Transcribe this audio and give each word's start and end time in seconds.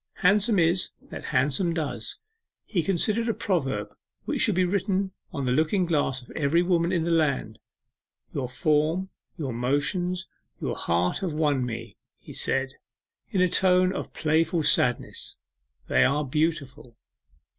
'Handsome 0.25 0.57
is 0.57 0.93
that 1.11 1.25
handsome 1.25 1.75
does' 1.75 2.17
he 2.65 2.81
considered 2.81 3.29
a 3.29 3.35
proverb 3.35 3.95
which 4.25 4.41
should 4.41 4.55
be 4.55 4.65
written 4.65 5.11
on 5.31 5.45
the 5.45 5.51
looking 5.51 5.85
glass 5.85 6.23
of 6.23 6.31
every 6.31 6.63
woman 6.63 6.91
in 6.91 7.03
the 7.03 7.11
land. 7.11 7.59
'Your 8.33 8.49
form, 8.49 9.11
your 9.37 9.53
motions, 9.53 10.27
your 10.59 10.75
heart 10.75 11.19
have 11.19 11.33
won 11.33 11.63
me,' 11.63 11.97
he 12.17 12.33
said, 12.33 12.73
in 13.29 13.41
a 13.41 13.47
tone 13.47 13.93
of 13.93 14.11
playful 14.11 14.63
sadness. 14.63 15.37
'They 15.87 16.03
are 16.03 16.25
beautiful. 16.25 16.97